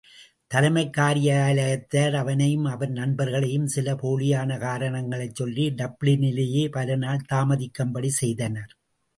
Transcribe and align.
தலைமைக் 0.47 0.95
காரியாலயத்தார் 0.97 2.13
அவனையும் 2.13 2.65
அவன் 2.65 2.91
நண்பர்களையும், 2.91 3.67
சில 3.67 3.93
போலியான 3.93 4.57
காரணங்களைச் 4.59 5.35
சொல்லி, 5.35 5.73
டப்ளினிலேயே 5.77 6.71
பலநாள் 6.71 7.25
தாமதிக்கும்படி 7.33 8.07
செய்தனர். 8.07 8.71